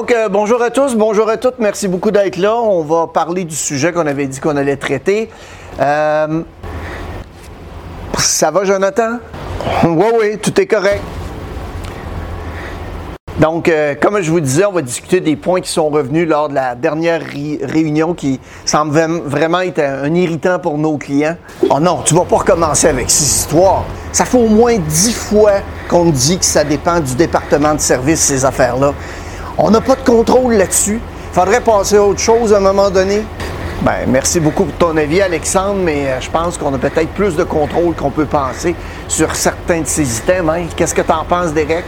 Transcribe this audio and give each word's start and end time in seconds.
Donc, 0.00 0.12
euh, 0.12 0.30
bonjour 0.30 0.62
à 0.62 0.70
tous, 0.70 0.96
bonjour 0.96 1.28
à 1.28 1.36
toutes. 1.36 1.58
Merci 1.58 1.86
beaucoup 1.86 2.10
d'être 2.10 2.38
là. 2.38 2.56
On 2.56 2.82
va 2.82 3.06
parler 3.06 3.44
du 3.44 3.54
sujet 3.54 3.92
qu'on 3.92 4.06
avait 4.06 4.26
dit 4.28 4.40
qu'on 4.40 4.56
allait 4.56 4.78
traiter. 4.78 5.28
Euh, 5.78 6.40
ça 8.16 8.50
va, 8.50 8.64
Jonathan? 8.64 9.18
Oui, 9.84 10.06
oui, 10.18 10.38
tout 10.38 10.58
est 10.58 10.64
correct. 10.64 11.02
Donc, 13.40 13.68
euh, 13.68 13.94
comme 13.94 14.20
je 14.20 14.30
vous 14.30 14.40
disais, 14.40 14.66
on 14.66 14.72
va 14.72 14.82
discuter 14.82 15.20
des 15.20 15.36
points 15.36 15.60
qui 15.60 15.70
sont 15.70 15.88
revenus 15.88 16.28
lors 16.28 16.48
de 16.48 16.54
la 16.54 16.74
dernière 16.74 17.22
réunion 17.62 18.12
qui 18.12 18.40
semble 18.64 18.98
vraiment 19.24 19.60
être 19.60 19.80
un, 19.80 20.14
irritant 20.14 20.58
pour 20.58 20.78
nos 20.78 20.98
clients. 20.98 21.36
Oh 21.70 21.80
non, 21.80 22.00
tu 22.04 22.14
vas 22.14 22.24
pas 22.24 22.36
recommencer 22.36 22.88
avec 22.88 23.10
ces 23.10 23.24
histoires. 23.24 23.84
Ça 24.12 24.24
fait 24.24 24.36
au 24.36 24.48
moins 24.48 24.76
dix 24.76 25.14
fois 25.14 25.60
qu'on 25.88 26.06
dit 26.06 26.38
que 26.38 26.44
ça 26.44 26.64
dépend 26.64 27.00
du 27.00 27.14
département 27.14 27.74
de 27.74 27.80
service, 27.80 28.20
ces 28.20 28.44
affaires-là. 28.44 28.92
On 29.62 29.70
n'a 29.70 29.82
pas 29.82 29.94
de 29.94 30.00
contrôle 30.00 30.54
là-dessus. 30.54 30.98
Il 31.02 31.34
faudrait 31.34 31.60
passer 31.60 31.96
à 31.96 32.02
autre 32.02 32.18
chose 32.18 32.54
à 32.54 32.56
un 32.56 32.60
moment 32.60 32.88
donné. 32.88 33.22
Ben, 33.82 34.06
merci 34.08 34.40
beaucoup 34.40 34.64
pour 34.64 34.88
ton 34.88 34.96
avis, 34.96 35.20
Alexandre, 35.20 35.80
mais 35.82 36.08
euh, 36.08 36.18
je 36.18 36.30
pense 36.30 36.56
qu'on 36.56 36.72
a 36.72 36.78
peut-être 36.78 37.10
plus 37.10 37.36
de 37.36 37.44
contrôle 37.44 37.94
qu'on 37.94 38.10
peut 38.10 38.24
penser 38.24 38.74
sur 39.06 39.36
certains 39.36 39.82
de 39.82 39.86
ces 39.86 40.16
items. 40.18 40.50
Hein. 40.50 40.64
Qu'est-ce 40.74 40.94
que 40.94 41.02
tu 41.02 41.12
en 41.12 41.24
penses, 41.24 41.52
Derek? 41.52 41.84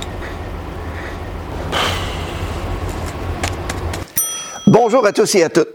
Bonjour 4.66 5.06
à 5.06 5.12
tous 5.12 5.34
et 5.34 5.42
à 5.42 5.48
toutes. 5.48 5.72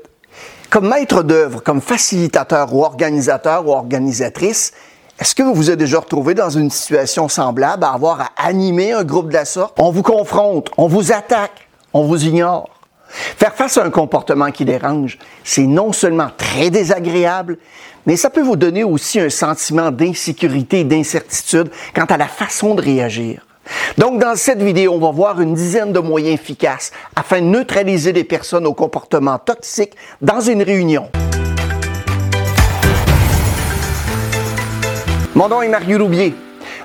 Comme 0.70 0.90
maître 0.90 1.24
d'œuvre, 1.24 1.64
comme 1.64 1.82
facilitateur 1.82 2.76
ou 2.76 2.84
organisateur 2.84 3.68
ou 3.68 3.72
organisatrice, 3.72 4.72
est-ce 5.20 5.34
que 5.34 5.42
vous 5.42 5.56
vous 5.56 5.72
êtes 5.72 5.80
déjà 5.80 6.00
retrouvé 6.00 6.36
dans 6.36 6.52
une 6.52 6.70
situation 6.70 7.28
semblable 7.28 7.84
à 7.84 7.94
avoir 7.94 8.22
à 8.22 8.30
animer 8.48 8.92
un 8.92 9.04
groupe 9.04 9.30
de 9.30 9.34
la 9.34 9.46
sorte? 9.46 9.74
On 9.80 9.90
vous 9.90 10.04
confronte, 10.04 10.70
on 10.78 10.88
vous 10.88 11.12
attaque, 11.12 11.67
on 11.94 12.04
vous 12.04 12.26
ignore. 12.26 12.70
Faire 13.10 13.54
face 13.54 13.78
à 13.78 13.86
un 13.86 13.90
comportement 13.90 14.52
qui 14.52 14.66
dérange, 14.66 15.18
c'est 15.44 15.66
non 15.66 15.94
seulement 15.94 16.30
très 16.36 16.70
désagréable, 16.70 17.58
mais 18.06 18.18
ça 18.18 18.30
peut 18.30 18.42
vous 18.42 18.56
donner 18.56 18.84
aussi 18.84 19.20
un 19.20 19.30
sentiment 19.30 19.92
d'insécurité 19.92 20.82
et 20.82 20.84
d'incertitude 20.84 21.70
quant 21.96 22.06
à 22.06 22.18
la 22.18 22.28
façon 22.28 22.76
de 22.76 22.82
réagir. 22.82 23.46
Donc, 23.98 24.22
dans 24.22 24.36
cette 24.36 24.62
vidéo, 24.62 24.94
on 24.94 25.00
va 25.00 25.12
voir 25.12 25.42
une 25.42 25.54
dizaine 25.54 25.92
de 25.92 26.00
moyens 26.00 26.40
efficaces 26.40 26.92
afin 27.16 27.42
de 27.42 27.46
neutraliser 27.46 28.14
les 28.14 28.24
personnes 28.24 28.66
au 28.66 28.74
comportement 28.74 29.38
toxique 29.40 29.94
dans 30.22 30.40
une 30.40 30.64
réunion. 30.64 31.10
Mon 35.36 35.50
nom 35.50 35.62
est 35.62 35.70
Mario 35.70 36.00
Roubier. 36.00 36.34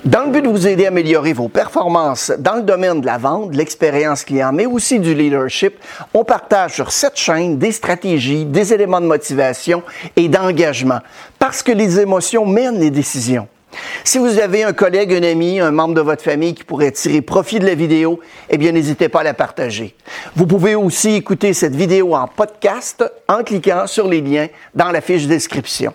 Dans 0.04 0.24
le 0.24 0.32
but 0.32 0.42
de 0.42 0.48
vous 0.48 0.66
aider 0.66 0.86
à 0.86 0.88
améliorer 0.88 1.32
vos 1.32 1.46
performances 1.46 2.32
dans 2.36 2.56
le 2.56 2.62
domaine 2.62 3.00
de 3.00 3.06
la 3.06 3.18
vente, 3.18 3.52
de 3.52 3.56
l'expérience 3.56 4.24
client, 4.24 4.52
mais 4.52 4.66
aussi 4.66 4.98
du 4.98 5.14
leadership, 5.14 5.76
on 6.12 6.24
partage 6.24 6.74
sur 6.74 6.90
cette 6.90 7.16
chaîne 7.16 7.56
des 7.56 7.70
stratégies, 7.70 8.44
des 8.44 8.74
éléments 8.74 9.00
de 9.00 9.06
motivation 9.06 9.84
et 10.16 10.28
d'engagement, 10.28 10.98
parce 11.38 11.62
que 11.62 11.70
les 11.70 12.00
émotions 12.00 12.44
mènent 12.44 12.80
les 12.80 12.90
décisions. 12.90 13.46
Si 14.02 14.18
vous 14.18 14.40
avez 14.40 14.64
un 14.64 14.72
collègue, 14.72 15.14
un 15.14 15.22
ami, 15.22 15.60
un 15.60 15.70
membre 15.70 15.94
de 15.94 16.00
votre 16.00 16.24
famille 16.24 16.54
qui 16.54 16.64
pourrait 16.64 16.90
tirer 16.90 17.20
profit 17.20 17.60
de 17.60 17.66
la 17.66 17.76
vidéo, 17.76 18.18
eh 18.50 18.58
bien, 18.58 18.72
n'hésitez 18.72 19.08
pas 19.08 19.20
à 19.20 19.24
la 19.24 19.34
partager. 19.34 19.94
Vous 20.34 20.46
pouvez 20.46 20.74
aussi 20.74 21.14
écouter 21.14 21.52
cette 21.52 21.76
vidéo 21.76 22.16
en 22.16 22.26
podcast 22.26 23.04
en 23.28 23.44
cliquant 23.44 23.86
sur 23.86 24.08
les 24.08 24.20
liens 24.20 24.48
dans 24.74 24.90
la 24.90 25.00
fiche 25.00 25.28
description. 25.28 25.94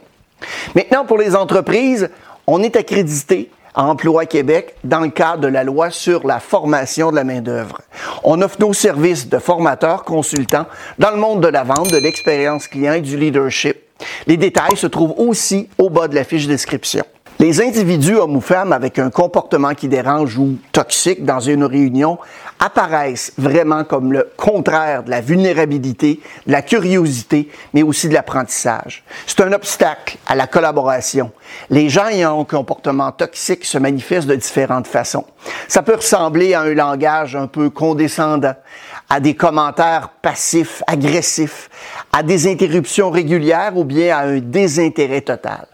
Maintenant, 0.76 1.04
pour 1.04 1.18
les 1.18 1.36
entreprises, 1.36 2.10
on 2.48 2.64
est 2.64 2.78
accrédité 2.78 3.50
à 3.78 3.84
Emploi 3.84 4.26
Québec 4.26 4.76
dans 4.84 5.02
le 5.02 5.10
cadre 5.10 5.44
de 5.44 5.48
la 5.48 5.64
loi 5.64 5.92
sur 5.92 6.26
la 6.26 6.40
formation 6.40 7.12
de 7.12 7.16
la 7.16 7.24
main-d'œuvre. 7.24 7.80
On 8.24 8.42
offre 8.42 8.58
nos 8.60 8.74
services 8.74 9.30
de 9.30 9.38
formateurs, 9.38 10.04
consultants 10.04 10.66
dans 10.98 11.12
le 11.12 11.18
monde 11.18 11.42
de 11.42 11.48
la 11.48 11.64
vente, 11.64 11.92
de 11.92 11.98
l'expérience 11.98 12.68
client 12.68 12.94
et 12.94 13.02
du 13.02 13.18
leadership. 13.18 13.78
Les 14.26 14.36
détails 14.36 14.78
se 14.78 14.88
trouvent 14.88 15.14
aussi 15.18 15.70
au 15.78 15.92
bas 15.92 16.08
de 16.08 16.16
la 16.16 16.24
fiche 16.24 16.48
description. 16.48 17.06
Les 17.40 17.62
individus, 17.62 18.16
hommes 18.16 18.38
ou 18.38 18.42
femmes, 18.42 18.74
avec 18.74 18.98
un 18.98 19.12
comportement 19.12 19.76
qui 19.76 19.88
dérange 19.88 20.40
ou 20.40 20.58
toxique 20.72 21.24
dans 21.24 21.40
une 21.40 21.64
réunion 21.66 22.18
apparaissent 22.60 23.32
vraiment 23.38 23.84
comme 23.84 24.12
le 24.12 24.32
contraire 24.36 25.04
de 25.04 25.12
la 25.12 25.22
vulnérabilité, 25.22 26.20
de 26.48 26.52
la 26.52 26.64
curiosité, 26.64 27.52
mais 27.76 27.84
aussi 27.84 28.10
de 28.10 28.16
l'apprentissage. 28.16 29.04
C'est 29.28 29.42
un 29.42 29.54
obstacle 29.54 30.18
à 30.26 30.34
la 30.34 30.48
collaboration. 30.48 31.32
Les 31.70 31.90
gens 31.90 32.08
ayant 32.08 32.42
un 32.42 32.44
comportement 32.44 33.12
toxique 33.12 33.66
se 33.66 33.78
manifestent 33.78 34.28
de 34.28 34.36
différentes 34.36 34.88
façons. 34.88 35.26
Ça 35.68 35.84
peut 35.84 35.96
ressembler 35.96 36.56
à 36.56 36.62
un 36.62 36.74
langage 36.74 37.36
un 37.36 37.46
peu 37.46 37.70
condescendant, 37.70 38.56
à 39.12 39.20
des 39.20 39.36
commentaires 39.36 40.10
passifs, 40.24 40.82
agressifs, 40.88 41.70
à 42.12 42.24
des 42.24 42.52
interruptions 42.52 43.12
régulières 43.12 43.78
ou 43.78 43.84
bien 43.84 44.18
à 44.18 44.22
un 44.22 44.40
désintérêt 44.40 45.22
total. 45.22 45.68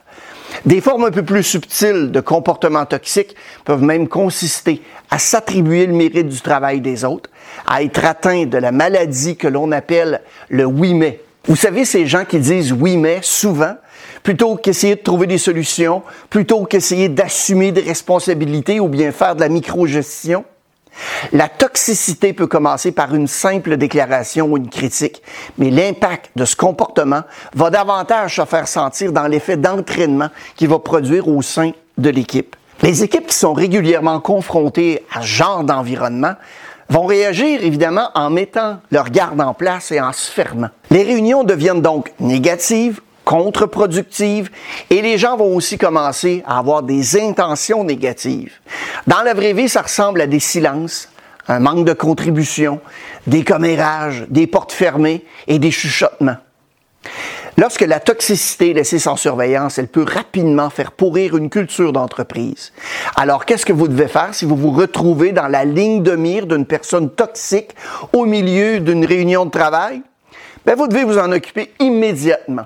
Des 0.66 0.79
formes 0.79 1.03
un 1.03 1.12
peu 1.12 1.24
plus 1.24 1.44
subtiles 1.44 2.09
de 2.12 2.22
comportement 2.22 2.85
toxique 2.85 3.35
peuvent 3.66 3.84
même 3.84 4.07
consister 4.07 4.81
à 5.09 5.19
s'attribuer 5.19 5.85
le 5.85 5.94
mérite 5.94 6.29
du 6.29 6.40
travail 6.40 6.79
des 6.79 7.03
autres, 7.03 7.29
à 7.68 7.84
être 7.84 8.06
atteint 8.06 8.46
de 8.46 8.57
la 8.57 8.72
maladie 8.72 9.35
que 9.35 9.50
l'on 9.50 9.73
appelle 9.73 10.22
le 10.47 10.66
oui 10.66 10.94
mais. 10.94 11.19
Vous 11.46 11.57
savez, 11.57 11.84
ces 11.84 12.07
gens 12.07 12.23
qui 12.23 12.40
disent 12.40 12.72
oui 12.72 12.96
mais 12.96 13.19
souvent, 13.22 13.75
plutôt 14.23 14.56
qu'essayer 14.56 14.96
de 14.96 15.02
trouver 15.02 15.28
des 15.28 15.38
solutions, 15.38 16.02
plutôt 16.29 16.63
qu'essayer 16.63 17.09
d'assumer 17.09 17.73
des 17.73 17.81
responsabilités 17.81 18.79
ou 18.79 18.88
bien 18.88 19.12
faire 19.12 19.35
de 19.35 19.41
la 19.41 19.50
micro-gestion, 19.50 20.46
la 21.31 21.47
toxicité 21.47 22.33
peut 22.33 22.47
commencer 22.47 22.91
par 22.91 23.13
une 23.15 23.27
simple 23.27 23.77
déclaration 23.77 24.47
ou 24.47 24.57
une 24.57 24.69
critique, 24.69 25.21
mais 25.57 25.69
l'impact 25.69 26.31
de 26.35 26.45
ce 26.45 26.55
comportement 26.55 27.21
va 27.55 27.69
davantage 27.69 28.35
se 28.35 28.45
faire 28.45 28.67
sentir 28.67 29.11
dans 29.11 29.27
l'effet 29.27 29.57
d'entraînement 29.57 30.29
qu'il 30.55 30.69
va 30.69 30.79
produire 30.79 31.27
au 31.27 31.41
sein 31.41 31.71
de 31.97 32.09
l'équipe. 32.09 32.55
Les 32.81 33.03
équipes 33.03 33.27
qui 33.27 33.35
sont 33.35 33.53
régulièrement 33.53 34.19
confrontées 34.19 35.05
à 35.13 35.21
ce 35.21 35.27
genre 35.27 35.63
d'environnement 35.63 36.33
vont 36.89 37.05
réagir 37.05 37.63
évidemment 37.63 38.09
en 38.13 38.29
mettant 38.29 38.79
leur 38.91 39.09
garde 39.09 39.39
en 39.41 39.53
place 39.53 39.91
et 39.91 40.01
en 40.01 40.11
se 40.11 40.29
fermant. 40.29 40.69
Les 40.91 41.03
réunions 41.03 41.43
deviennent 41.43 41.81
donc 41.81 42.11
négatives 42.19 43.01
contre-productive 43.25 44.50
et 44.89 45.01
les 45.01 45.17
gens 45.17 45.38
vont 45.38 45.56
aussi 45.56 45.78
commencer 45.78 46.44
à 46.45 46.59
avoir 46.59 46.84
des 46.84 47.19
intentions 47.19 47.84
négatives. 47.84 48.53
Dans 49.07 49.22
la 49.22 49.34
vraie 49.34 49.53
vie, 49.53 49.69
ça 49.69 49.81
ressemble 49.81 50.22
à 50.22 50.28
des 50.28 50.39
silences, 50.39 51.09
un 51.47 51.59
manque 51.59 51.85
de 51.85 51.94
contribution, 51.94 52.79
des 53.28 53.44
commérages, 53.44 54.25
des 54.29 54.47
portes 54.47 54.72
fermées 54.72 55.25
et 55.47 55.59
des 55.59 55.72
chuchotements. 55.72 56.38
Lorsque 57.57 57.81
la 57.81 58.00
toxicité 58.00 58.73
laissée 58.73 58.97
sans 58.97 59.16
surveillance, 59.16 59.78
elle 59.78 59.88
peut 59.88 60.05
rapidement 60.07 60.69
faire 60.72 60.91
pourrir 60.91 61.38
une 61.38 61.50
culture 61.50 61.94
d'entreprise. 61.94 62.73
Alors, 63.16 63.45
qu'est-ce 63.45 63.66
que 63.66 63.73
vous 63.73 63.88
devez 63.88 64.07
faire 64.07 64.34
si 64.34 64.45
vous 64.45 64.55
vous 64.55 64.72
retrouvez 64.72 65.34
dans 65.34 65.47
la 65.47 65.63
ligne 65.63 66.01
de 66.01 66.16
mire 66.16 66.47
d'une 66.47 66.66
personne 66.66 67.11
toxique 67.11 67.75
au 68.11 68.25
milieu 68.25 68.79
d'une 68.79 69.05
réunion 69.05 69.45
de 69.45 69.51
travail? 69.51 70.01
Ben, 70.66 70.75
vous 70.75 70.88
devez 70.88 71.03
vous 71.03 71.19
en 71.19 71.31
occuper 71.31 71.72
immédiatement. 71.79 72.66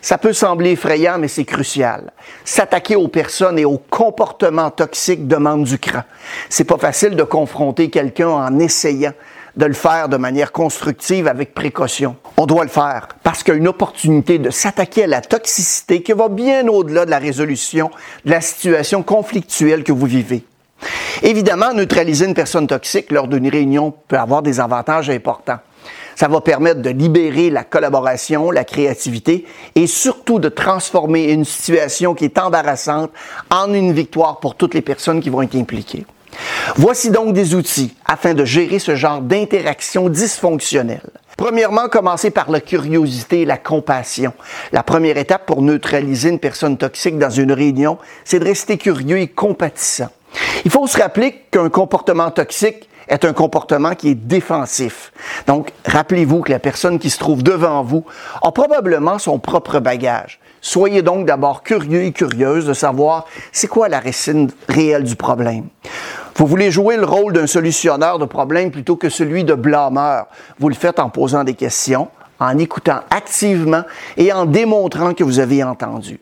Ça 0.00 0.18
peut 0.18 0.32
sembler 0.32 0.72
effrayant, 0.72 1.18
mais 1.18 1.28
c'est 1.28 1.44
crucial. 1.44 2.12
S'attaquer 2.44 2.96
aux 2.96 3.08
personnes 3.08 3.58
et 3.58 3.64
aux 3.64 3.78
comportements 3.78 4.70
toxiques 4.70 5.26
demande 5.26 5.64
du 5.64 5.78
cran. 5.78 6.02
C'est 6.48 6.64
pas 6.64 6.78
facile 6.78 7.16
de 7.16 7.24
confronter 7.24 7.90
quelqu'un 7.90 8.28
en 8.28 8.58
essayant 8.58 9.12
de 9.56 9.66
le 9.66 9.74
faire 9.74 10.08
de 10.08 10.16
manière 10.16 10.52
constructive 10.52 11.26
avec 11.26 11.52
précaution. 11.52 12.16
On 12.36 12.46
doit 12.46 12.62
le 12.62 12.70
faire 12.70 13.08
parce 13.24 13.42
qu'il 13.42 13.54
y 13.54 13.56
a 13.56 13.58
une 13.58 13.68
opportunité 13.68 14.38
de 14.38 14.50
s'attaquer 14.50 15.04
à 15.04 15.08
la 15.08 15.20
toxicité 15.20 16.00
qui 16.02 16.12
va 16.12 16.28
bien 16.28 16.66
au-delà 16.68 17.04
de 17.04 17.10
la 17.10 17.18
résolution 17.18 17.90
de 18.24 18.30
la 18.30 18.40
situation 18.40 19.02
conflictuelle 19.02 19.82
que 19.82 19.92
vous 19.92 20.06
vivez. 20.06 20.44
Évidemment, 21.22 21.74
neutraliser 21.74 22.26
une 22.26 22.34
personne 22.34 22.68
toxique 22.68 23.10
lors 23.10 23.26
d'une 23.26 23.48
réunion 23.48 23.92
peut 24.06 24.18
avoir 24.18 24.42
des 24.42 24.60
avantages 24.60 25.10
importants. 25.10 25.58
Ça 26.18 26.26
va 26.26 26.40
permettre 26.40 26.82
de 26.82 26.90
libérer 26.90 27.48
la 27.48 27.62
collaboration, 27.62 28.50
la 28.50 28.64
créativité 28.64 29.46
et 29.76 29.86
surtout 29.86 30.40
de 30.40 30.48
transformer 30.48 31.30
une 31.30 31.44
situation 31.44 32.16
qui 32.16 32.24
est 32.24 32.38
embarrassante 32.40 33.12
en 33.52 33.72
une 33.72 33.92
victoire 33.92 34.40
pour 34.40 34.56
toutes 34.56 34.74
les 34.74 34.82
personnes 34.82 35.20
qui 35.20 35.30
vont 35.30 35.42
être 35.42 35.54
impliquées. 35.54 36.06
Voici 36.74 37.12
donc 37.12 37.34
des 37.34 37.54
outils 37.54 37.94
afin 38.04 38.34
de 38.34 38.44
gérer 38.44 38.80
ce 38.80 38.96
genre 38.96 39.20
d'interaction 39.20 40.08
dysfonctionnelle. 40.08 41.08
Premièrement, 41.36 41.88
commencer 41.88 42.32
par 42.32 42.50
la 42.50 42.60
curiosité 42.60 43.42
et 43.42 43.46
la 43.46 43.56
compassion. 43.56 44.32
La 44.72 44.82
première 44.82 45.18
étape 45.18 45.46
pour 45.46 45.62
neutraliser 45.62 46.30
une 46.30 46.40
personne 46.40 46.78
toxique 46.78 47.16
dans 47.16 47.30
une 47.30 47.52
réunion, 47.52 47.96
c'est 48.24 48.40
de 48.40 48.44
rester 48.44 48.76
curieux 48.76 49.20
et 49.20 49.28
compatissant. 49.28 50.08
Il 50.64 50.72
faut 50.72 50.88
se 50.88 50.98
rappeler 50.98 51.44
qu'un 51.52 51.68
comportement 51.68 52.32
toxique 52.32 52.88
est 53.08 53.24
un 53.24 53.32
comportement 53.32 53.94
qui 53.94 54.10
est 54.10 54.14
défensif. 54.14 55.12
Donc, 55.46 55.72
rappelez-vous 55.84 56.42
que 56.42 56.52
la 56.52 56.58
personne 56.58 56.98
qui 56.98 57.10
se 57.10 57.18
trouve 57.18 57.42
devant 57.42 57.82
vous 57.82 58.04
a 58.42 58.52
probablement 58.52 59.18
son 59.18 59.38
propre 59.38 59.80
bagage. 59.80 60.40
Soyez 60.60 61.02
donc 61.02 61.26
d'abord 61.26 61.62
curieux 61.62 62.02
et 62.02 62.12
curieuse 62.12 62.66
de 62.66 62.74
savoir 62.74 63.26
c'est 63.52 63.68
quoi 63.68 63.88
la 63.88 64.00
racine 64.00 64.50
réelle 64.68 65.04
du 65.04 65.16
problème. 65.16 65.68
Vous 66.36 66.46
voulez 66.46 66.70
jouer 66.70 66.96
le 66.96 67.04
rôle 67.04 67.32
d'un 67.32 67.46
solutionneur 67.46 68.18
de 68.18 68.24
problèmes 68.24 68.70
plutôt 68.70 68.96
que 68.96 69.08
celui 69.08 69.44
de 69.44 69.54
blâmeur. 69.54 70.26
Vous 70.58 70.68
le 70.68 70.74
faites 70.74 70.98
en 71.00 71.10
posant 71.10 71.44
des 71.44 71.54
questions, 71.54 72.08
en 72.38 72.58
écoutant 72.58 73.00
activement 73.10 73.82
et 74.16 74.32
en 74.32 74.46
démontrant 74.46 75.14
que 75.14 75.24
vous 75.24 75.40
avez 75.40 75.64
entendu. 75.64 76.20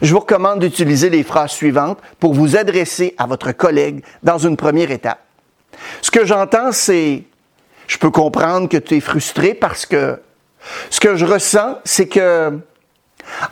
Je 0.00 0.12
vous 0.12 0.20
recommande 0.20 0.60
d'utiliser 0.60 1.10
les 1.10 1.22
phrases 1.22 1.50
suivantes 1.50 1.98
pour 2.20 2.34
vous 2.34 2.56
adresser 2.56 3.14
à 3.18 3.26
votre 3.26 3.52
collègue 3.52 4.02
dans 4.22 4.38
une 4.38 4.56
première 4.56 4.90
étape. 4.90 5.20
Ce 6.02 6.10
que 6.10 6.24
j'entends, 6.24 6.72
c'est 6.72 7.24
je 7.86 7.96
peux 7.98 8.10
comprendre 8.10 8.68
que 8.68 8.76
tu 8.76 8.96
es 8.96 9.00
frustré 9.00 9.54
parce 9.54 9.86
que 9.86 10.20
ce 10.90 11.00
que 11.00 11.16
je 11.16 11.24
ressens, 11.24 11.78
c'est 11.84 12.06
que 12.06 12.58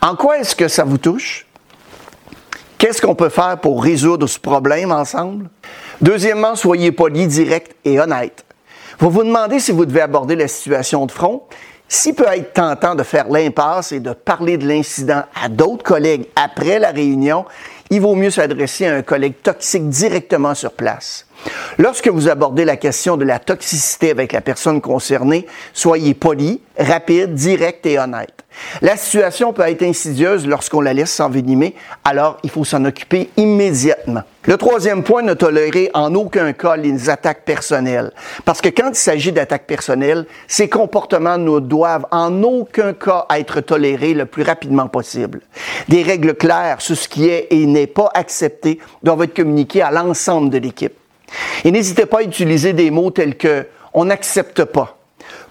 en 0.02 0.17
quoi 0.17 0.38
est-ce 0.38 0.55
que 0.55 0.69
ça 0.69 0.84
vous 0.84 0.99
touche? 0.99 1.46
Qu'est-ce 2.78 3.00
qu'on 3.00 3.14
peut 3.14 3.31
faire 3.31 3.58
pour 3.58 3.82
résoudre 3.82 4.26
ce 4.26 4.38
problème 4.38 4.93
ensemble? 4.93 5.49
Deuxièmement, 6.00 6.56
soyez 6.56 6.93
poli, 6.93 7.26
direct 7.26 7.75
et 7.84 7.99
honnête. 7.99 8.44
Vous 8.99 9.11
vous 9.11 9.25
demandez 9.25 9.61
si 9.61 9.73
vous 9.73 9.87
devez 9.87 10.02
aborder 10.02 10.37
la 10.37 10.49
situation 10.49 11.06
de 11.06 11.12
front. 11.12 11.43
S'il 11.88 12.14
peut 12.14 12.26
être 12.26 12.52
tentant 12.52 12.94
de 12.94 13.02
faire 13.02 13.28
l'impasse 13.28 13.93
et 13.93 14.00
de 14.00 14.12
parler 14.12 14.58
de 14.58 14.67
l'incident 14.67 15.25
à 15.40 15.49
d'autres 15.49 15.84
collègues 15.84 16.26
après 16.34 16.78
la 16.78 16.90
réunion, 16.90 17.44
il 17.90 18.00
vaut 18.00 18.14
mieux 18.14 18.31
s'adresser 18.31 18.87
à 18.87 18.96
un 18.96 19.02
collègue 19.02 19.40
toxique 19.43 19.88
directement 19.88 20.55
sur 20.55 20.73
place. 20.73 21.25
Lorsque 21.79 22.09
vous 22.09 22.29
abordez 22.29 22.65
la 22.65 22.77
question 22.77 23.17
de 23.17 23.25
la 23.25 23.38
toxicité 23.38 24.11
avec 24.11 24.33
la 24.33 24.41
personne 24.41 24.81
concernée, 24.81 25.47
soyez 25.73 26.15
poli, 26.15 26.61
rapide, 26.79 27.35
direct 27.35 27.85
et 27.87 27.99
honnête. 27.99 28.44
La 28.81 28.97
situation 28.97 29.53
peut 29.53 29.62
être 29.62 29.83
insidieuse 29.83 30.47
lorsqu'on 30.47 30.81
la 30.81 30.94
laisse 30.94 31.12
s'envenimer, 31.12 31.75
alors 32.05 32.38
il 32.43 32.50
faut 32.50 32.65
s'en 32.65 32.85
occuper 32.85 33.31
immédiatement. 33.37 34.23
Le 34.44 34.56
troisième 34.56 35.03
point, 35.03 35.23
ne 35.23 35.35
tolérer 35.35 35.91
en 35.93 36.15
aucun 36.15 36.53
cas 36.53 36.77
les 36.77 37.11
attaques 37.11 37.44
personnelles. 37.44 38.12
Parce 38.44 38.61
que 38.61 38.69
quand 38.69 38.91
il 38.91 38.97
s'agit 38.97 39.33
d'attaques 39.33 39.67
personnelles, 39.67 40.25
ces 40.47 40.69
comportements 40.69 41.37
ne 41.37 41.59
doivent 41.59 42.06
en 42.12 42.43
aucun 42.43 42.93
cas 42.93 43.27
être 43.35 43.61
tolérés 43.61 44.15
le 44.15 44.25
plus 44.25 44.43
rapidement 44.43 44.88
possible. 44.88 45.41
Des 45.88 46.03
règles 46.03 46.35
claires 46.35 46.81
sur 46.81 46.97
ce 46.97 47.09
qui 47.09 47.29
est 47.29 47.49
et 47.50 47.67
n'est 47.67 47.87
pas 47.87 48.11
accepté 48.15 48.79
doivent 49.03 49.25
être 49.25 49.35
communiquées 49.35 49.83
à 49.83 49.91
l'ensemble 49.91 50.50
de 50.50 50.59
l'équipe. 50.59 50.94
Et 51.64 51.70
n'hésitez 51.70 52.06
pas 52.06 52.19
à 52.19 52.23
utiliser 52.23 52.73
des 52.73 52.90
mots 52.90 53.11
tels 53.11 53.37
que 53.37 53.67
on 53.94 54.06
n'accepte 54.06 54.64
pas. 54.64 54.99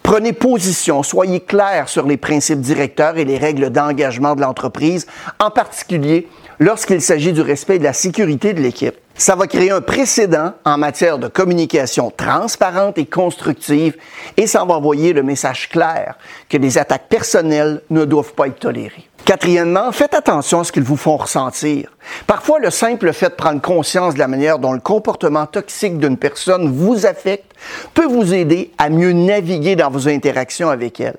Prenez 0.04 0.34
position, 0.34 1.02
soyez 1.02 1.40
clair 1.40 1.90
sur 1.90 2.06
les 2.06 2.18
principes 2.18 2.62
directeurs 2.62 3.18
et 3.18 3.26
les 3.26 3.38
règles 3.38 3.72
d'engagement 3.72 4.36
de 4.36 4.42
l'entreprise, 4.42 5.08
en 5.40 5.50
particulier 5.50 6.28
lorsqu'il 6.60 7.02
s'agit 7.02 7.34
du 7.34 7.42
respect 7.42 7.80
de 7.80 7.84
la 7.84 7.94
sécurité 7.94 8.54
de 8.54 8.62
l'équipe. 8.62 8.96
Ça 9.18 9.36
va 9.38 9.48
créer 9.48 9.72
un 9.72 9.80
précédent 9.80 10.52
en 10.66 10.78
matière 10.78 11.18
de 11.18 11.30
communication 11.30 12.12
transparente 12.12 12.98
et 12.98 13.06
constructive 13.06 13.96
et 14.36 14.46
ça 14.46 14.66
va 14.66 14.74
envoyer 14.74 15.14
le 15.14 15.24
message 15.24 15.70
clair 15.70 16.16
que 16.50 16.58
les 16.58 16.78
attaques 16.78 17.08
personnelles 17.08 17.82
ne 17.90 18.04
doivent 18.04 18.34
pas 18.34 18.48
être 18.48 18.60
tolérées. 18.60 19.10
Quatrièmement, 19.24 19.94
faites 19.94 20.14
attention 20.14 20.60
à 20.60 20.64
ce 20.66 20.72
qu'ils 20.74 20.84
vous 20.84 20.98
font 20.98 21.16
ressentir. 21.16 21.90
Parfois, 22.28 22.60
le 22.60 22.70
simple 22.70 23.14
fait 23.14 23.30
de 23.30 23.36
prendre 23.36 23.62
conscience 23.62 24.16
de 24.16 24.20
la 24.20 24.28
manière 24.28 24.60
dont 24.60 24.74
le 24.74 24.82
comportement 24.82 25.46
toxique 25.46 25.98
d'une 25.98 26.18
personne 26.18 26.70
vous 26.70 27.06
affecte 27.06 27.54
peut 27.94 28.06
vous 28.06 28.34
aider 28.34 28.74
à 28.78 28.90
mieux 28.90 29.14
naviguer 29.14 29.78
dans 29.78 29.90
vos 29.90 30.10
interactions 30.10 30.70
avec 30.70 31.00
elle. 31.00 31.18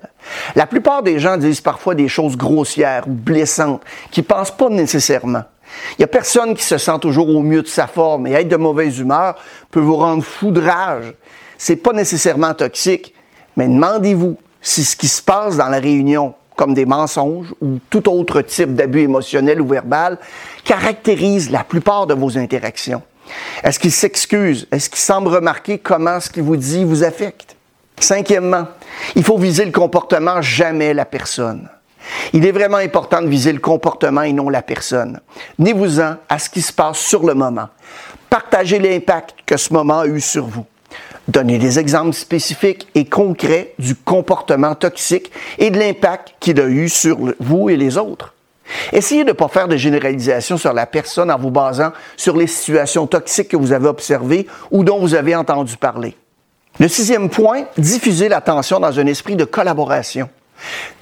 La 0.55 0.67
plupart 0.67 1.01
des 1.01 1.19
gens 1.19 1.35
disent 1.35 1.61
parfois 1.61 1.95
des 1.95 2.07
choses 2.07 2.37
grossières 2.37 3.07
ou 3.07 3.11
blessantes 3.11 3.81
qui 4.11 4.21
pensent 4.21 4.55
pas 4.55 4.69
nécessairement. 4.69 5.43
Il 5.91 6.01
n'y 6.01 6.05
a 6.05 6.07
personne 6.07 6.55
qui 6.55 6.63
se 6.63 6.77
sent 6.77 6.99
toujours 7.01 7.29
au 7.29 7.41
mieux 7.41 7.61
de 7.61 7.67
sa 7.67 7.87
forme 7.87 8.27
et 8.27 8.33
être 8.33 8.47
de 8.47 8.55
mauvaise 8.55 8.99
humeur 8.99 9.35
peut 9.71 9.79
vous 9.79 9.95
rendre 9.95 10.23
fou 10.23 10.51
de 10.51 10.61
rage. 10.61 11.13
C'est 11.57 11.77
pas 11.77 11.93
nécessairement 11.93 12.53
toxique, 12.53 13.13
mais 13.55 13.67
demandez-vous 13.67 14.37
si 14.61 14.83
ce 14.83 14.95
qui 14.95 15.07
se 15.07 15.21
passe 15.21 15.57
dans 15.57 15.69
la 15.69 15.79
réunion, 15.79 16.33
comme 16.55 16.73
des 16.73 16.85
mensonges 16.85 17.53
ou 17.61 17.79
tout 17.89 18.09
autre 18.09 18.41
type 18.41 18.75
d'abus 18.75 19.01
émotionnel 19.01 19.61
ou 19.61 19.67
verbal, 19.67 20.17
caractérise 20.63 21.49
la 21.51 21.63
plupart 21.63 22.07
de 22.07 22.13
vos 22.13 22.37
interactions. 22.37 23.01
Est-ce 23.63 23.79
qu'il 23.79 23.91
s'excuse? 23.91 24.67
Est-ce 24.71 24.89
qu'il 24.89 24.99
semble 24.99 25.27
remarquer 25.29 25.77
comment 25.79 26.19
ce 26.19 26.29
qu'il 26.29 26.43
vous 26.43 26.57
dit 26.57 26.83
vous 26.83 27.03
affecte? 27.03 27.55
Cinquièmement, 27.99 28.67
il 29.15 29.23
faut 29.23 29.37
viser 29.37 29.65
le 29.65 29.71
comportement, 29.71 30.41
jamais 30.41 30.93
la 30.93 31.05
personne. 31.05 31.69
Il 32.33 32.45
est 32.45 32.51
vraiment 32.51 32.77
important 32.77 33.21
de 33.21 33.27
viser 33.27 33.53
le 33.53 33.59
comportement 33.59 34.21
et 34.21 34.33
non 34.33 34.49
la 34.49 34.61
personne. 34.61 35.19
Tenez-vous-en 35.57 36.15
à 36.29 36.39
ce 36.39 36.49
qui 36.49 36.61
se 36.61 36.73
passe 36.73 36.97
sur 36.97 37.25
le 37.25 37.33
moment. 37.33 37.69
Partagez 38.29 38.79
l'impact 38.79 39.35
que 39.45 39.57
ce 39.57 39.73
moment 39.73 39.99
a 39.99 40.07
eu 40.07 40.21
sur 40.21 40.45
vous. 40.45 40.65
Donnez 41.27 41.57
des 41.57 41.77
exemples 41.79 42.13
spécifiques 42.13 42.87
et 42.95 43.05
concrets 43.05 43.73
du 43.79 43.95
comportement 43.95 44.75
toxique 44.75 45.31
et 45.57 45.69
de 45.69 45.77
l'impact 45.77 46.35
qu'il 46.39 46.59
a 46.61 46.67
eu 46.67 46.87
sur 46.87 47.17
vous 47.39 47.69
et 47.69 47.75
les 47.75 47.97
autres. 47.97 48.33
Essayez 48.91 49.23
de 49.23 49.29
ne 49.29 49.33
pas 49.33 49.47
faire 49.47 49.67
de 49.67 49.77
généralisation 49.77 50.57
sur 50.57 50.73
la 50.73 50.85
personne 50.85 51.31
en 51.31 51.37
vous 51.37 51.51
basant 51.51 51.91
sur 52.15 52.35
les 52.35 52.47
situations 52.47 53.07
toxiques 53.07 53.49
que 53.49 53.57
vous 53.57 53.71
avez 53.71 53.87
observées 53.87 54.47
ou 54.71 54.83
dont 54.83 54.99
vous 54.99 55.15
avez 55.15 55.35
entendu 55.35 55.77
parler. 55.77 56.15
Le 56.79 56.87
sixième 56.87 57.29
point, 57.29 57.63
diffuser 57.77 58.29
l'attention 58.29 58.79
dans 58.79 58.99
un 58.99 59.05
esprit 59.07 59.35
de 59.35 59.45
collaboration. 59.45 60.29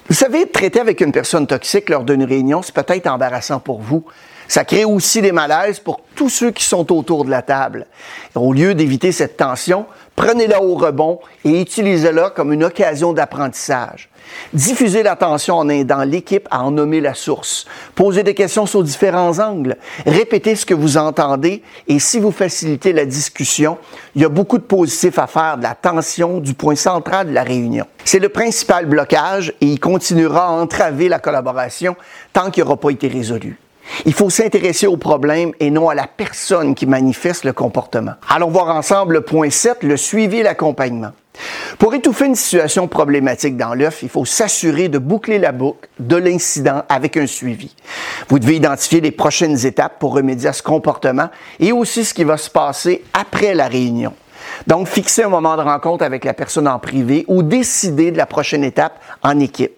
Vous 0.07 0.15
savez, 0.15 0.47
traiter 0.47 0.79
avec 0.79 1.01
une 1.01 1.11
personne 1.11 1.47
toxique 1.47 1.89
lors 1.89 2.03
d'une 2.03 2.23
réunion, 2.23 2.61
c'est 2.61 2.75
peut-être 2.75 3.07
embarrassant 3.07 3.59
pour 3.59 3.81
vous. 3.81 4.05
Ça 4.47 4.63
crée 4.63 4.85
aussi 4.85 5.21
des 5.21 5.31
malaises 5.31 5.79
pour 5.79 6.01
tous 6.15 6.29
ceux 6.29 6.51
qui 6.51 6.63
sont 6.63 6.91
autour 6.95 7.25
de 7.25 7.31
la 7.31 7.41
table. 7.41 7.87
Au 8.35 8.53
lieu 8.53 8.75
d'éviter 8.75 9.11
cette 9.11 9.37
tension, 9.37 9.85
prenez-la 10.15 10.61
au 10.61 10.75
rebond 10.75 11.19
et 11.43 11.61
utilisez-la 11.61 12.29
comme 12.29 12.53
une 12.53 12.63
occasion 12.63 13.13
d'apprentissage. 13.13 14.09
Diffusez 14.53 15.03
l'attention 15.03 15.55
en 15.55 15.69
aidant 15.69 16.03
l'équipe 16.03 16.47
à 16.49 16.63
en 16.63 16.71
nommer 16.71 17.01
la 17.01 17.13
source. 17.13 17.65
Posez 17.93 18.23
des 18.23 18.33
questions 18.33 18.65
sur 18.65 18.83
différents 18.83 19.39
angles. 19.39 19.77
Répétez 20.05 20.55
ce 20.55 20.65
que 20.65 20.73
vous 20.73 20.97
entendez 20.97 21.61
et 21.87 21.99
si 21.99 22.19
vous 22.19 22.31
facilitez 22.31 22.93
la 22.93 23.05
discussion, 23.05 23.77
il 24.15 24.21
y 24.21 24.25
a 24.25 24.29
beaucoup 24.29 24.57
de 24.57 24.63
positifs 24.63 25.19
à 25.19 25.27
faire 25.27 25.57
de 25.57 25.63
la 25.63 25.75
tension 25.75 26.39
du 26.39 26.53
point 26.53 26.75
central 26.75 27.27
de 27.27 27.33
la 27.33 27.43
réunion. 27.43 27.85
C'est 28.03 28.19
le 28.19 28.29
principal 28.29 28.85
blocage 28.85 29.53
et 29.61 29.67
il 29.67 29.79
continuera 29.79 30.47
à 30.47 30.51
entraver 30.51 31.09
la 31.09 31.19
collaboration 31.19 31.95
tant 32.33 32.49
qu'il 32.49 32.63
n'aura 32.63 32.77
pas 32.77 32.89
été 32.89 33.07
résolu. 33.07 33.59
Il 34.05 34.13
faut 34.13 34.29
s'intéresser 34.29 34.87
au 34.87 34.97
problème 34.97 35.51
et 35.59 35.69
non 35.69 35.89
à 35.89 35.95
la 35.95 36.07
personne 36.07 36.75
qui 36.75 36.85
manifeste 36.85 37.43
le 37.43 37.53
comportement. 37.53 38.13
Allons 38.29 38.49
voir 38.49 38.75
ensemble 38.75 39.15
le 39.15 39.21
point 39.21 39.49
7, 39.49 39.83
le 39.83 39.97
suivi 39.97 40.37
et 40.37 40.43
l'accompagnement. 40.43 41.11
Pour 41.79 41.93
étouffer 41.93 42.25
une 42.25 42.35
situation 42.35 42.87
problématique 42.87 43.57
dans 43.57 43.73
l'œuf, 43.73 44.01
il 44.03 44.09
faut 44.09 44.25
s'assurer 44.25 44.87
de 44.87 44.97
boucler 44.97 45.37
la 45.37 45.51
boucle 45.51 45.89
de 45.99 46.15
l'incident 46.15 46.83
avec 46.87 47.17
un 47.17 47.27
suivi. 47.27 47.75
Vous 48.29 48.39
devez 48.39 48.55
identifier 48.55 49.01
les 49.01 49.11
prochaines 49.11 49.65
étapes 49.65 49.99
pour 49.99 50.13
remédier 50.13 50.49
à 50.49 50.53
ce 50.53 50.63
comportement 50.63 51.29
et 51.59 51.71
aussi 51.71 52.05
ce 52.05 52.13
qui 52.13 52.23
va 52.23 52.37
se 52.37 52.49
passer 52.49 53.03
après 53.13 53.53
la 53.53 53.67
réunion. 53.67 54.13
Donc, 54.67 54.87
fixer 54.87 55.23
un 55.23 55.29
moment 55.29 55.57
de 55.57 55.61
rencontre 55.61 56.03
avec 56.03 56.23
la 56.23 56.33
personne 56.33 56.67
en 56.67 56.79
privé 56.79 57.25
ou 57.27 57.43
décider 57.43 58.11
de 58.11 58.17
la 58.17 58.25
prochaine 58.25 58.63
étape 58.63 58.99
en 59.21 59.39
équipe. 59.39 59.73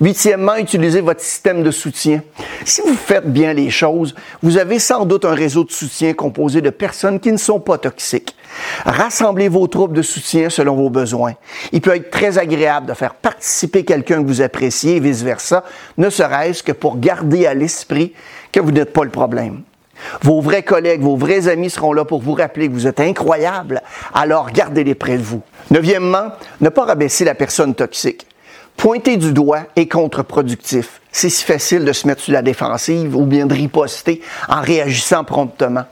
Huitièmement, 0.00 0.56
utilisez 0.56 1.00
votre 1.00 1.20
système 1.20 1.62
de 1.62 1.70
soutien. 1.70 2.20
Si 2.64 2.80
vous 2.80 2.96
faites 2.96 3.32
bien 3.32 3.52
les 3.52 3.70
choses, 3.70 4.16
vous 4.42 4.58
avez 4.58 4.80
sans 4.80 5.06
doute 5.06 5.24
un 5.24 5.36
réseau 5.36 5.62
de 5.62 5.70
soutien 5.70 6.14
composé 6.14 6.60
de 6.60 6.70
personnes 6.70 7.20
qui 7.20 7.30
ne 7.30 7.36
sont 7.36 7.60
pas 7.60 7.78
toxiques. 7.78 8.34
Rassemblez 8.84 9.48
vos 9.48 9.68
troupes 9.68 9.92
de 9.92 10.02
soutien 10.02 10.50
selon 10.50 10.74
vos 10.74 10.90
besoins. 10.90 11.34
Il 11.70 11.80
peut 11.80 11.94
être 11.94 12.10
très 12.10 12.38
agréable 12.38 12.86
de 12.86 12.94
faire 12.94 13.14
participer 13.14 13.84
quelqu'un 13.84 14.20
que 14.20 14.26
vous 14.26 14.42
appréciez 14.42 14.96
et 14.96 15.00
vice-versa, 15.00 15.62
ne 15.96 16.10
serait-ce 16.10 16.64
que 16.64 16.72
pour 16.72 16.98
garder 16.98 17.46
à 17.46 17.54
l'esprit 17.54 18.14
que 18.50 18.58
vous 18.58 18.72
n'êtes 18.72 18.92
pas 18.92 19.04
le 19.04 19.10
problème. 19.10 19.62
Vos 20.22 20.40
vrais 20.40 20.64
collègues, 20.64 21.02
vos 21.02 21.16
vrais 21.16 21.46
amis 21.46 21.70
seront 21.70 21.92
là 21.92 22.04
pour 22.04 22.20
vous 22.20 22.34
rappeler 22.34 22.66
que 22.66 22.72
vous 22.72 22.88
êtes 22.88 22.98
incroyable, 22.98 23.80
alors 24.12 24.50
gardez-les 24.50 24.96
près 24.96 25.18
de 25.18 25.22
vous. 25.22 25.42
Neuvièmement, 25.70 26.32
ne 26.60 26.68
pas 26.68 26.84
rabaisser 26.84 27.24
la 27.24 27.36
personne 27.36 27.76
toxique. 27.76 28.26
Pointer 28.76 29.16
du 29.16 29.32
doigt 29.32 29.62
est 29.76 29.88
contre-productif. 29.88 31.00
C'est 31.10 31.30
si 31.30 31.44
facile 31.44 31.84
de 31.84 31.92
se 31.92 32.06
mettre 32.06 32.20
sur 32.20 32.32
la 32.32 32.42
défensive 32.42 33.16
ou 33.16 33.24
bien 33.24 33.46
de 33.46 33.54
riposter 33.54 34.20
en 34.48 34.60
réagissant 34.60 35.24
promptement. 35.24 35.84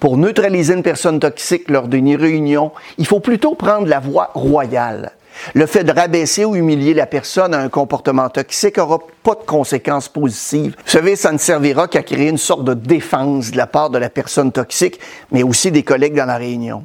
Pour 0.00 0.16
neutraliser 0.18 0.74
une 0.74 0.82
personne 0.82 1.20
toxique 1.20 1.70
lors 1.70 1.88
d'une 1.88 2.14
réunion, 2.16 2.72
il 2.98 3.06
faut 3.06 3.20
plutôt 3.20 3.54
prendre 3.54 3.86
la 3.86 4.00
voie 4.00 4.30
royale. 4.34 5.12
Le 5.54 5.66
fait 5.66 5.84
de 5.84 5.92
rabaisser 5.92 6.44
ou 6.44 6.54
humilier 6.54 6.94
la 6.94 7.06
personne 7.06 7.54
à 7.54 7.60
un 7.60 7.68
comportement 7.68 8.28
toxique 8.28 8.76
n'aura 8.76 8.98
pas 9.22 9.34
de 9.34 9.44
conséquences 9.46 10.08
positives. 10.08 10.76
Vous 10.84 10.90
savez, 10.90 11.16
ça 11.16 11.32
ne 11.32 11.38
servira 11.38 11.88
qu'à 11.88 12.02
créer 12.02 12.28
une 12.28 12.38
sorte 12.38 12.64
de 12.64 12.74
défense 12.74 13.50
de 13.50 13.56
la 13.56 13.66
part 13.66 13.90
de 13.90 13.98
la 13.98 14.10
personne 14.10 14.52
toxique, 14.52 15.00
mais 15.32 15.42
aussi 15.42 15.70
des 15.70 15.82
collègues 15.82 16.14
dans 16.14 16.26
la 16.26 16.36
réunion. 16.36 16.84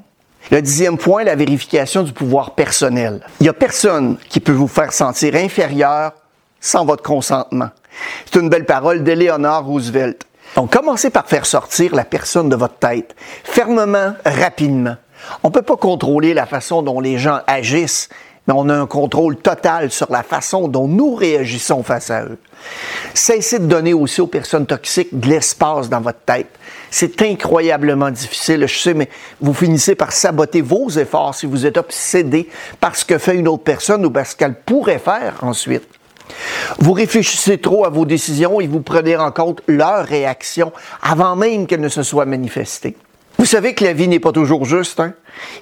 Le 0.52 0.62
dixième 0.62 0.98
point, 0.98 1.24
la 1.24 1.36
vérification 1.36 2.02
du 2.02 2.12
pouvoir 2.12 2.56
personnel. 2.56 3.22
Il 3.40 3.44
n'y 3.44 3.50
a 3.50 3.54
personne 3.54 4.18
qui 4.30 4.40
peut 4.40 4.52
vous 4.52 4.68
faire 4.68 4.92
sentir 4.92 5.36
inférieur 5.36 6.14
sans 6.60 6.86
votre 6.86 7.04
consentement. 7.04 7.70
C'est 8.26 8.40
une 8.40 8.50
belle 8.50 8.66
parole 8.66 9.04
d'Eleanor 9.04 9.66
Roosevelt. 9.66 10.26
Donc, 10.56 10.74
commencez 10.74 11.12
par 11.12 11.28
faire 11.28 11.46
sortir 11.46 11.94
la 11.94 12.04
personne 12.04 12.50
de 12.50 12.56
votre 12.56 12.78
tête, 12.78 13.16
fermement, 13.44 14.14
rapidement. 14.26 14.96
On 15.44 15.50
ne 15.50 15.54
peut 15.54 15.62
pas 15.62 15.78
contrôler 15.78 16.34
la 16.34 16.48
façon 16.48 16.82
dont 16.82 17.00
les 17.00 17.20
gens 17.20 17.42
agissent, 17.46 18.10
mais 18.50 18.56
on 18.58 18.68
a 18.68 18.74
un 18.74 18.88
contrôle 18.88 19.36
total 19.36 19.92
sur 19.92 20.12
la 20.12 20.24
façon 20.24 20.68
dont 20.68 20.88
nous 20.88 21.14
réagissons 21.14 21.84
face 21.84 22.10
à 22.10 22.24
eux. 22.24 22.40
Cessez 23.14 23.60
de 23.60 23.68
donner 23.68 23.94
aussi 23.94 24.22
aux 24.22 24.28
personnes 24.28 24.66
toxiques 24.66 25.20
de 25.20 25.28
l'espace 25.28 25.88
dans 25.88 26.02
votre 26.02 26.22
tête. 26.22 26.50
C'est 26.90 27.22
incroyablement 27.22 28.10
difficile, 28.10 28.66
je 28.66 28.80
sais, 28.80 28.96
mais 28.96 29.08
vous 29.40 29.54
finissez 29.54 29.94
par 29.94 30.12
saboter 30.12 30.62
vos 30.62 30.90
efforts 30.90 31.36
si 31.36 31.46
vous 31.46 31.68
êtes 31.68 31.78
obsédé 31.78 32.50
par 32.80 32.96
ce 32.96 33.06
que 33.06 33.20
fait 33.20 33.36
une 33.36 33.48
autre 33.48 33.64
personne 33.64 34.04
ou 34.04 34.10
parce 34.10 34.34
qu'elle 34.34 34.56
pourrait 34.56 34.98
faire 34.98 35.36
ensuite. 35.44 35.88
Vous 36.80 36.94
réfléchissez 36.94 37.60
trop 37.60 37.86
à 37.86 37.90
vos 37.90 38.08
décisions 38.08 38.60
et 38.60 38.66
vous 38.66 38.82
prenez 38.82 39.16
en 39.16 39.32
compte 39.32 39.62
leurs 39.68 40.08
réactions 40.08 40.74
avant 41.04 41.36
même 41.36 41.68
qu'elles 41.68 41.82
ne 41.82 41.88
se 41.88 42.02
soient 42.02 42.26
manifestées. 42.26 42.98
Vous 43.40 43.46
savez 43.46 43.74
que 43.74 43.86
la 43.86 43.94
vie 43.94 44.10
n'est 44.10 44.20
pas 44.20 44.34
toujours 44.34 44.66
juste. 44.66 45.00
Hein? 45.00 45.14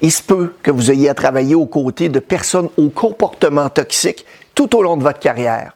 Il 0.01 0.11
se 0.11 0.23
peut 0.23 0.55
que 0.63 0.71
vous 0.71 0.89
ayez 0.89 1.09
à 1.09 1.13
travailler 1.13 1.53
aux 1.53 1.67
côtés 1.67 2.09
de 2.09 2.17
personnes 2.17 2.69
au 2.75 2.89
comportement 2.89 3.69
toxique 3.69 4.25
tout 4.55 4.75
au 4.75 4.81
long 4.81 4.97
de 4.97 5.03
votre 5.03 5.19
carrière. 5.19 5.73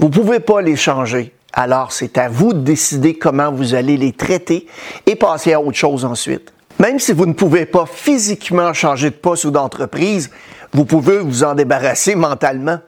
Vous 0.00 0.08
ne 0.08 0.12
pouvez 0.12 0.40
pas 0.40 0.60
les 0.60 0.74
changer. 0.74 1.32
Alors, 1.52 1.92
c'est 1.92 2.18
à 2.18 2.28
vous 2.28 2.52
de 2.52 2.58
décider 2.58 3.14
comment 3.14 3.52
vous 3.52 3.74
allez 3.74 3.96
les 3.96 4.12
traiter 4.12 4.66
et 5.06 5.14
passer 5.14 5.52
à 5.52 5.60
autre 5.60 5.76
chose 5.76 6.04
ensuite. 6.04 6.52
Même 6.80 6.98
si 6.98 7.12
vous 7.12 7.26
ne 7.26 7.32
pouvez 7.32 7.64
pas 7.64 7.86
physiquement 7.86 8.72
changer 8.74 9.10
de 9.10 9.14
poste 9.14 9.44
ou 9.44 9.52
d'entreprise, 9.52 10.32
vous 10.72 10.84
pouvez 10.84 11.20
vous 11.20 11.44
en 11.44 11.54
débarrasser 11.54 12.16
mentalement. 12.16 12.80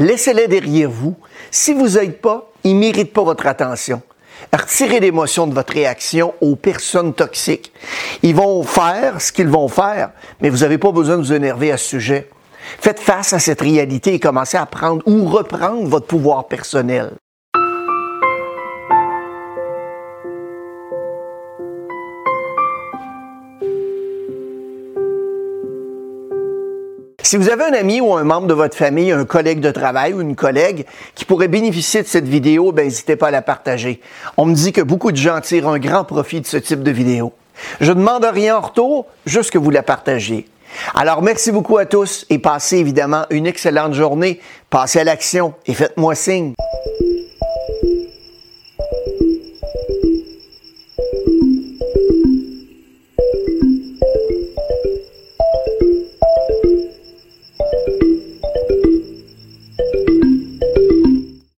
Laissez-les 0.00 0.48
derrière 0.48 0.90
vous. 0.90 1.14
Si 1.52 1.72
vous 1.72 1.90
n'êtes 1.90 2.20
pas, 2.20 2.50
ils 2.64 2.74
ne 2.74 2.80
méritent 2.80 3.12
pas 3.12 3.22
votre 3.22 3.46
attention. 3.46 4.02
Retirez 4.52 5.00
l'émotion 5.00 5.46
de 5.46 5.54
votre 5.54 5.72
réaction 5.72 6.34
aux 6.40 6.56
personnes 6.56 7.14
toxiques. 7.14 7.72
Ils 8.22 8.34
vont 8.34 8.62
faire 8.62 9.20
ce 9.20 9.32
qu'ils 9.32 9.48
vont 9.48 9.68
faire, 9.68 10.10
mais 10.40 10.50
vous 10.50 10.58
n'avez 10.58 10.78
pas 10.78 10.92
besoin 10.92 11.16
de 11.16 11.22
vous 11.22 11.32
énerver 11.32 11.72
à 11.72 11.76
ce 11.76 11.88
sujet. 11.88 12.30
Faites 12.80 13.00
face 13.00 13.32
à 13.32 13.38
cette 13.38 13.60
réalité 13.60 14.14
et 14.14 14.20
commencez 14.20 14.56
à 14.56 14.66
prendre 14.66 15.02
ou 15.06 15.26
reprendre 15.26 15.88
votre 15.88 16.06
pouvoir 16.06 16.46
personnel. 16.46 17.12
Si 27.26 27.36
vous 27.36 27.48
avez 27.48 27.64
un 27.64 27.72
ami 27.72 28.00
ou 28.00 28.14
un 28.14 28.22
membre 28.22 28.46
de 28.46 28.54
votre 28.54 28.76
famille, 28.76 29.10
un 29.10 29.24
collègue 29.24 29.58
de 29.58 29.72
travail 29.72 30.14
ou 30.14 30.20
une 30.20 30.36
collègue 30.36 30.86
qui 31.16 31.24
pourrait 31.24 31.48
bénéficier 31.48 32.00
de 32.00 32.06
cette 32.06 32.28
vidéo, 32.28 32.70
ben, 32.70 32.84
n'hésitez 32.84 33.16
pas 33.16 33.26
à 33.26 33.30
la 33.32 33.42
partager. 33.42 34.00
On 34.36 34.44
me 34.44 34.54
dit 34.54 34.70
que 34.72 34.80
beaucoup 34.80 35.10
de 35.10 35.16
gens 35.16 35.40
tirent 35.40 35.66
un 35.66 35.80
grand 35.80 36.04
profit 36.04 36.40
de 36.40 36.46
ce 36.46 36.56
type 36.56 36.84
de 36.84 36.92
vidéo. 36.92 37.32
Je 37.80 37.90
ne 37.90 37.98
demande 37.98 38.24
rien 38.24 38.58
en 38.58 38.60
retour, 38.60 39.06
juste 39.26 39.50
que 39.50 39.58
vous 39.58 39.70
la 39.70 39.82
partagiez. 39.82 40.46
Alors, 40.94 41.20
merci 41.20 41.50
beaucoup 41.50 41.78
à 41.78 41.84
tous 41.84 42.26
et 42.30 42.38
passez 42.38 42.76
évidemment 42.76 43.24
une 43.30 43.48
excellente 43.48 43.94
journée. 43.94 44.40
Passez 44.70 45.00
à 45.00 45.04
l'action 45.04 45.54
et 45.66 45.74
faites-moi 45.74 46.14
signe. 46.14 46.54